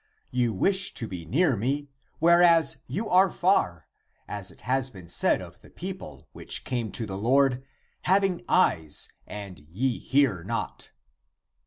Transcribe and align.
You 0.31 0.51
wish 0.51 0.95
to 0.95 1.07
be 1.07 1.25
near 1.25 1.55
me, 1.55 1.87
whereas 2.17 2.77
you 2.87 3.07
are 3.07 3.29
far— 3.29 3.87
as 4.27 4.49
it 4.49 4.61
has 4.61 4.89
been 4.89 5.07
said 5.07 5.43
of 5.43 5.59
the 5.61 5.69
people, 5.69 6.27
which 6.31 6.63
came 6.63 6.91
to 6.93 7.05
the 7.05 7.19
Lord, 7.19 7.63
Having 8.05 8.41
eyes, 8.49 9.09
and 9.27 9.59
ye 9.59 9.99
hear 9.99 10.43
not. 10.43 10.89